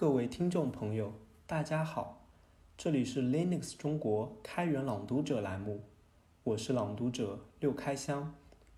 [0.00, 1.12] 各位听众朋友，
[1.44, 2.24] 大家好，
[2.76, 5.82] 这里是 Linux 中国开源朗读者栏目，
[6.44, 8.36] 我是朗读者六开箱，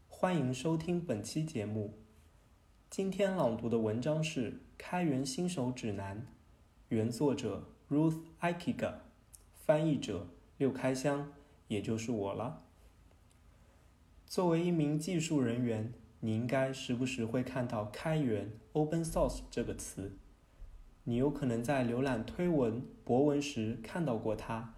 [0.09, 1.93] 欢迎收听本期节目。
[2.89, 6.17] 今天朗读的文章是《开源新手指南》，
[6.89, 8.95] 原作者 Ruth Aikiga，
[9.67, 10.27] 翻译者
[10.57, 11.31] 六开箱，
[11.69, 12.63] 也就是我了。
[14.25, 20.13] 作为一名技术人员，你应该时不时会看到“开源 ”（Open Source） 这个词。
[21.11, 24.73] 你有可能在浏览推文、博文时看到过它，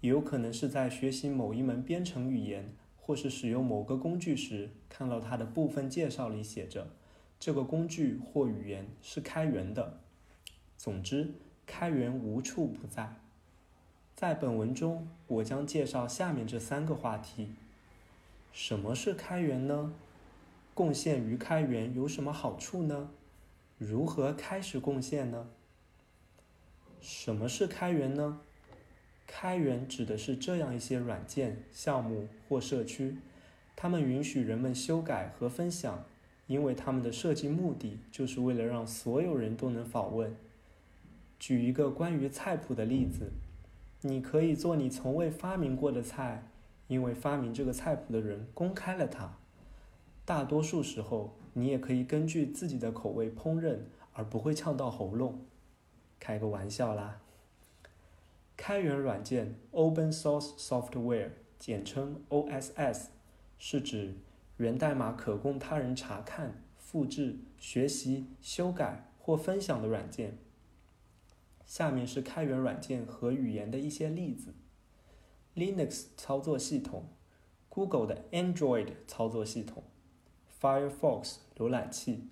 [0.00, 6.90] 也有可能是在学习某一门编程语言，或是使用某个工具时看到它的部分介绍里写着
[7.40, 9.98] “这个工具或语言是开源的”。
[10.78, 11.32] 总之，
[11.66, 13.16] 开源无处不在。
[14.14, 17.48] 在本文中，我将介绍下面这三个话题：
[18.52, 19.92] 什么是开源呢？
[20.74, 23.10] 贡献于开源有什么好处呢？
[23.78, 25.48] 如何开始贡献呢？
[27.02, 28.38] 什么是开源呢？
[29.26, 33.16] 开源指的是这样一些软件、项目或社区，
[33.74, 36.04] 它们允许人们修改和分享，
[36.46, 40.36] 因为他们的设计目的就是为了让所有人都能访问。
[41.40, 43.32] 举一个关于菜谱的例子，
[44.02, 46.46] 你可以做你从未发明过的菜，
[46.86, 49.34] 因为发明这个菜谱的人公开了它。
[50.24, 53.78] 大多数时候，你也可以根据自己的口味烹饪，
[54.12, 55.40] 而不会呛到喉咙。
[56.22, 57.20] 开个玩笑啦！
[58.56, 63.06] 开源软件 （Open Source Software） 简称 OSS，
[63.58, 64.14] 是指
[64.58, 70.38] 源代码可供他人查看、复制、学习、修改或分享的软件。
[71.66, 74.54] 下面是开源软件和语言的一些例子
[75.56, 77.08] ：Linux 操作系统、
[77.68, 79.82] Google 的 Android 操作系统、
[80.60, 82.28] Firefox 浏览器、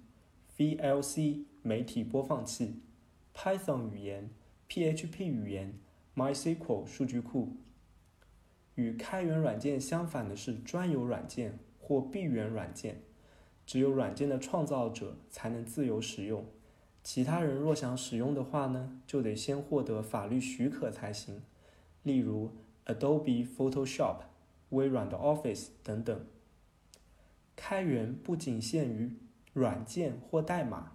[0.57, 2.83] VLC 媒体播放器。
[3.43, 4.29] Python 语言、
[4.69, 5.73] PHP 语言、
[6.15, 7.57] MySQL 数据库。
[8.75, 13.01] 与开源软件相反的是专有软件或闭源软件，
[13.65, 16.45] 只有软件的创造者才能自由使用，
[17.03, 21.41] 其他人若想使用的话呢，就得先获得法律许可才行。
[22.03, 22.51] 例如
[22.85, 24.17] Adobe Photoshop、
[24.69, 26.27] 微软的 Office 等等。
[27.57, 29.17] 开源不仅限于
[29.55, 30.93] 软件或代码。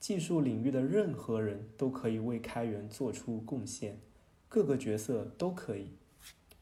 [0.00, 3.98] 技术领域的任何人都可以为开源做出贡献，
[4.48, 5.90] 各个角色都可以。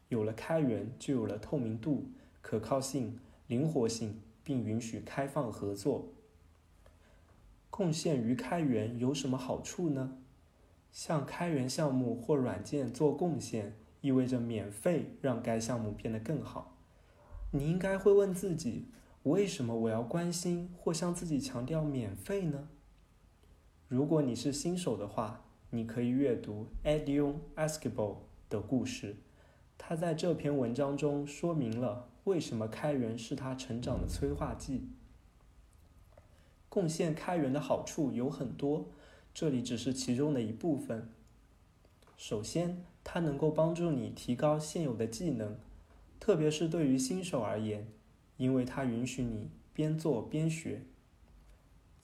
[0.09, 2.09] 有了开源，就有了透明度、
[2.41, 6.13] 可靠性、灵活性，并允许开放合作。
[7.69, 10.17] 贡献于开源有什么好处呢？
[10.91, 16.75] 向开源项目或软件做贡献，意味着免费让该项目变得更好。
[17.51, 18.87] 你应该会问自己：
[19.23, 22.69] 为什么我要关心或向自己强调免费呢？
[23.89, 28.17] 如果你是新手的话，你可以阅读 Edion Esquivel
[28.49, 29.15] 的故事。
[29.77, 34.89] 他在这篇文章中说明了为什么开源是他成长的催化剂。
[36.67, 38.89] 贡献开源的好处有很多，
[39.33, 41.09] 这里只是其中的一部分。
[42.17, 45.55] 首先，它能够帮助你提高现有的技能，
[46.19, 47.87] 特别是对于新手而言，
[48.35, 50.81] 因为它允许你边做边学。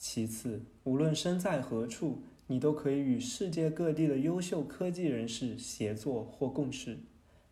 [0.06, 6.98] 其次，无论身在何处，你都可以与世界各地的优秀科技人士协作或共事。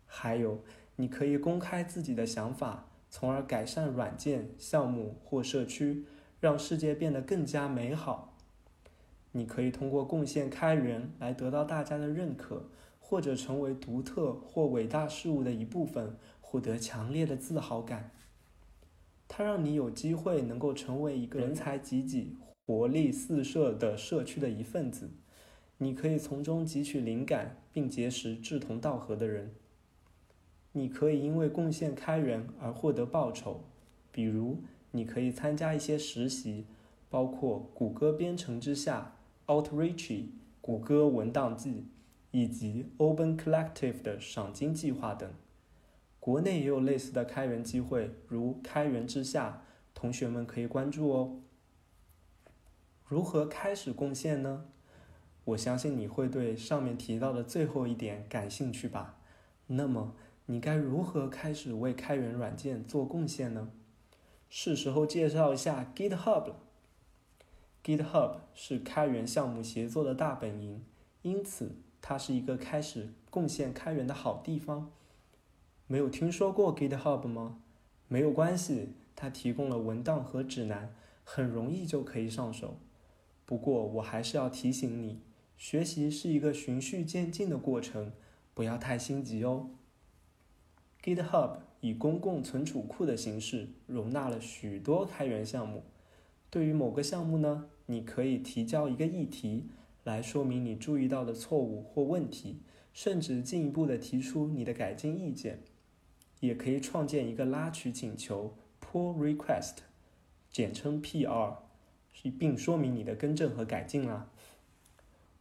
[0.04, 0.62] 还有，
[0.96, 6.04] 你可以公开自己的想法，从而改善软件、项目或社区，
[6.40, 8.36] 让世界变得更加美好。
[9.30, 12.68] 你可以通过贡献开源来得到大家的认可，
[13.00, 18.10] 或者成为独特或伟大事物的一部分，获得强烈的自豪感。
[19.34, 25.08] 它让你有机会能够成为一个人才济济、活力四射的社区的一份子。
[25.78, 29.54] 你可以从中汲取灵感，并结识志同道合的人。
[30.72, 33.64] 你可以因为贡献开源而获得报酬，
[34.10, 34.58] 比如
[34.90, 36.66] 你可以参加一些实习，
[37.08, 39.16] 包括谷歌编程之下、
[39.46, 40.26] Outreach、
[40.60, 41.86] 谷歌文档季
[42.32, 45.30] 以及 Open Collective 的赏金计划等。
[46.22, 51.40] 国内也有类似的开源机会，如开源之下，同学们可以关注哦。
[53.08, 54.66] 如何开始贡献呢？
[55.46, 59.16] 我相信你会对上面提到的最后一点感兴趣吧。
[59.66, 60.14] 那么，
[60.46, 63.72] 你该如何开始为开源软件做贡献呢？
[64.48, 66.56] 是时候介绍一下 GitHub 了。
[67.82, 70.84] GitHub 是开源项目协作的大本营，
[71.22, 74.92] 因此它是一个开始贡献开源的好地方。
[75.92, 77.58] 没有听说过 GitHub 吗？
[78.08, 82.78] 没有关系，它提供了文档和指南，很容易就可以上手。
[83.44, 85.20] 不过我还是要提醒你，
[85.58, 88.10] 学习是一个循序渐进的过程，
[88.54, 89.68] 不要太心急哦。
[91.02, 95.84] GitHub 以公共存储库的形式容纳了许多开源项目。
[96.48, 99.66] 对于某个项目呢，你可以提交一个议题
[100.04, 102.62] 来说明你注意到的错误或问题，
[102.94, 105.60] 甚至进一步的提出你的改进意见。
[106.42, 109.76] 也可以创建一个拉取请求 （Pull Request），
[110.50, 111.54] 简称 PR，
[112.36, 114.28] 并说明你的更正和改进啦。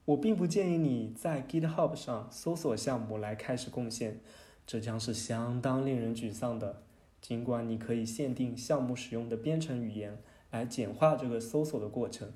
[0.06, 4.20] 我并不建议你在 GitHub 上搜索项目来开始贡献，
[4.68, 6.84] 这将是相当令人沮丧的。
[7.20, 10.20] 尽管你可以限定项目使用的编程语言
[10.52, 12.32] 来简化这个搜索的过程，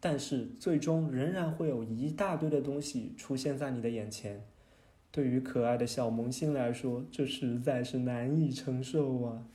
[0.00, 4.44] 但是最终仍然会有一大堆的东西出现在你的眼前。
[5.12, 9.46] 对于可爱的小萌新来说，这实在是难以承受啊！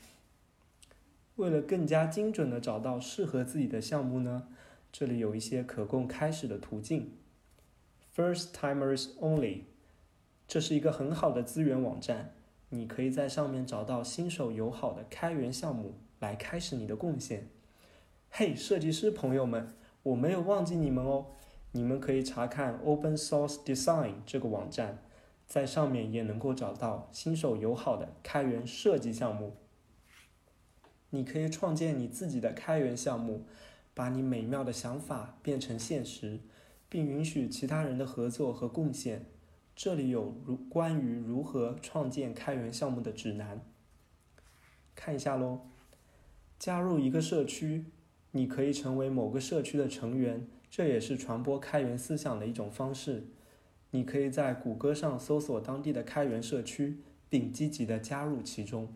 [1.36, 4.50] 为了更加精准的找到适合自己的项目呢，
[4.92, 7.12] 这里有一些可供开始的途径。
[8.16, 9.62] First Timers Only，
[10.48, 12.36] 这是一个很好的资源网站，
[12.70, 17.48] 你可以在上面找到新手友好的开源项目来开始你的贡献。
[18.30, 19.74] 嘿，设计师朋友们，
[20.04, 21.26] 我没有忘记你们哦！
[21.72, 25.00] 你们可以查看 Open Source Design 这个网站，
[25.48, 29.56] 在上面也能够找到新手友好的开源设计项目。
[31.10, 33.46] 你可以创建你自己的开源项目，
[33.96, 36.42] 把你美妙的想法变成现实。
[36.90, 39.26] 并允许其他人的合作和贡献。
[39.76, 43.62] 这里有如关于如何创建开源项目的指南，
[44.96, 45.68] 看一下喽。
[46.58, 47.86] 加入一个社区，
[48.32, 53.28] 你可以成为某个社区的成员，这也是传播开源思想的一种方式。
[53.92, 56.98] 你可以在谷歌上搜索当地的开源社区，
[57.30, 58.94] 并积极的加入其中。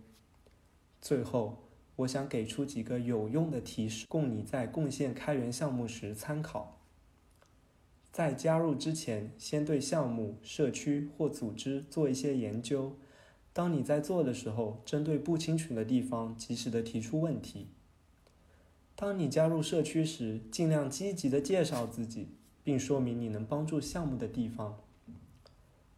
[1.01, 1.63] 最后，
[1.97, 6.77] 我想给出几个有用的提示，供你在贡献开源项目时参考。
[8.11, 12.97] 在加入之前，先对项目、社区或组织做一些研究。
[13.53, 17.67] 当你在做的时候，针对不清楚的地方及时的提出问题。
[18.95, 22.27] 当你加入社区时，尽量积极的介绍自己，
[22.63, 24.78] 并说明你能帮助项目的地方。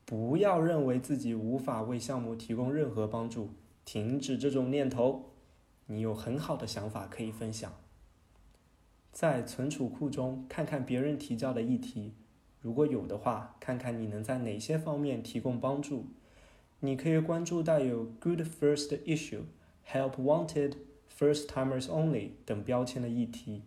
[0.05, 3.49] 不要认为自己无法为项目提供任何帮助，
[3.85, 5.31] 停止这种念头。
[5.87, 7.73] 你有很好的想法可以分享。
[9.11, 12.13] 在存储库中看看别人提交的议题，
[12.61, 16.07] 如果有的话，看看你能在哪些方面提供帮助。
[16.79, 19.43] 你可以关注带有 “Good First Issue”、
[19.87, 20.75] “Help Wanted”、
[21.17, 23.63] “First Timers Only” 等标签的议题。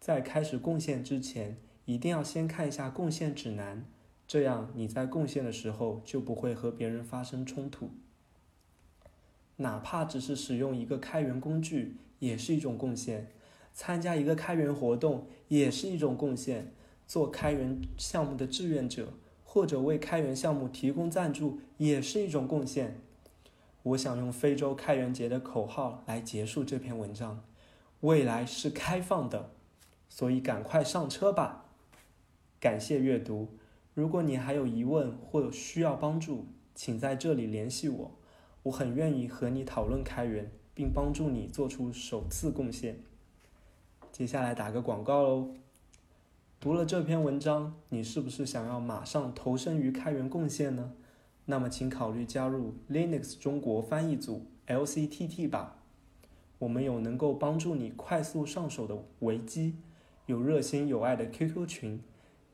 [0.00, 3.86] 在开始贡献之前，一定要先看一下贡献指南，
[4.26, 7.90] 这样你在贡献的时候就不会和别人发生冲突。
[9.56, 13.28] 哪怕只是使用一个开源工具，也是一种贡献。
[13.72, 16.72] 参加一个开源活动也是一种贡献，
[17.06, 19.12] 做开源项目的志愿者
[19.44, 23.00] 或者为开源项目提供赞助也是一种贡献。
[23.82, 27.44] 我想用非洲开源节的口号来结束这篇文章：
[28.00, 29.50] 未来是开放的，
[30.08, 31.65] 所以赶快上车吧！
[32.58, 33.48] 感谢阅读。
[33.94, 38.10] 如果你还有疑问或需要帮助，请在这里联系我，
[38.64, 43.00] 我很愿意和你讨论开源，并帮助你做出首次贡献。
[44.12, 45.54] 接下来打个广告喽。
[46.58, 50.92] 读了这篇文章，你是不是想要马上投身于开源贡献呢？
[51.44, 55.76] 那么请考虑加入 Linux 中国翻译组 LCTT 吧。
[56.58, 59.76] 我们有能够帮助你快速上手的维基，
[60.24, 62.02] 有热心有爱的 QQ 群，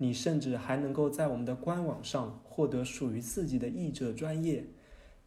[0.02, 4.66] 你甚至还能够在我们的官网上获得属于自己的译者专业。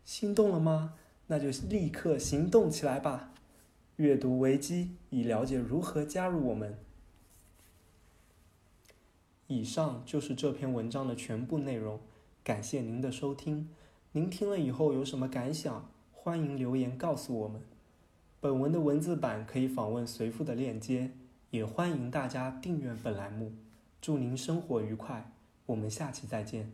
[0.03, 0.96] 心动了吗？
[1.27, 3.32] 那就立刻行动起来吧！
[3.96, 6.77] 阅读维基，以了解如何加入我们。
[9.48, 12.01] 以上就是这篇文章的全部内容，
[12.44, 13.70] 感谢您的收听。
[14.12, 15.89] 您听了以后有什么感想？
[16.12, 17.62] 欢迎留言告诉我们。
[18.41, 21.12] 本文的文字版可以访问随附的链接，
[21.51, 23.53] 也欢迎大家订阅本栏目。
[24.06, 25.32] 祝您生活愉快，
[25.66, 26.72] 我们下期再见。